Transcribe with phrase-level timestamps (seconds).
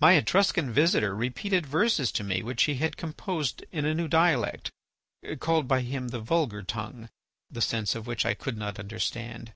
[0.00, 4.70] My Etruscan visitor repeated verses to me which he had composed in a new dialect,
[5.38, 7.08] called by him the vulgar tongue,
[7.50, 9.54] the sense of which I could not understand.